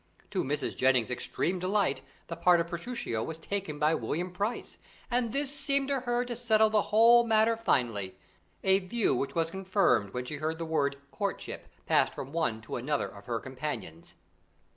[0.31, 0.75] To Mrs.
[0.75, 4.79] Jennings's extreme delight, the part of Petruchio was taken by William Price,
[5.11, 8.15] and this seemed to her to settle the whole manner finally,
[8.63, 12.77] a view which was confirmed when she heard the word "courtship" passed from one to
[12.77, 14.15] another of her companions.